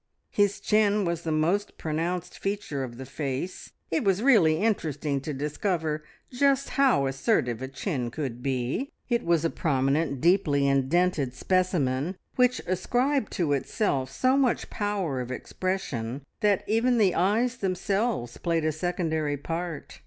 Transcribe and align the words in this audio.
His 0.31 0.59
chin 0.59 1.05
was 1.05 1.21
the 1.21 1.31
most 1.31 1.77
pronounced 1.77 2.39
feature 2.39 2.83
of 2.83 2.97
the 2.97 3.05
face 3.05 3.71
it 3.91 4.03
was 4.03 4.23
really 4.23 4.55
interesting 4.57 5.21
to 5.21 5.31
discover 5.31 6.03
just 6.31 6.69
how 6.69 7.05
assertive 7.05 7.61
a 7.61 7.67
chin 7.67 8.09
could 8.09 8.41
be. 8.41 8.89
It 9.09 9.23
was 9.23 9.45
a 9.45 9.51
prominent, 9.51 10.19
deeply 10.19 10.67
indented 10.67 11.35
specimen, 11.35 12.17
which 12.35 12.61
ascribed 12.65 13.31
to 13.33 13.53
itself 13.53 14.09
so 14.09 14.35
much 14.35 14.71
power 14.71 15.21
of 15.21 15.29
expression 15.29 16.25
that 16.39 16.63
even 16.65 16.97
the 16.97 17.13
eyes 17.13 17.57
themselves 17.57 18.37
played 18.37 18.65
a 18.65 18.71
secondary 18.71 19.37
part. 19.37 19.99